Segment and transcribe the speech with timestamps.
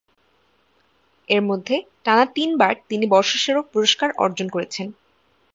[1.29, 4.87] এর মধ্যে টানা তিনবার তিনি বর্ষসেরা পুরস্কার অর্জন করেছেন।